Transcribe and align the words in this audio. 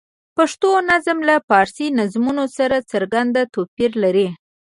پښتو 0.37 0.69
نظم 0.89 1.17
له 1.29 1.35
فارسي 1.47 1.87
نظمونو 1.99 2.43
سره 2.57 2.77
څرګند 2.91 3.33
توپیر 3.53 3.91
لري. 4.03 4.27